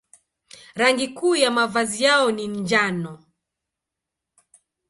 Rangi 0.75 1.07
kuu 1.07 1.35
ya 1.35 1.51
mavazi 1.51 2.03
yao 2.03 2.31
ni 2.31 2.47
njano. 2.47 3.25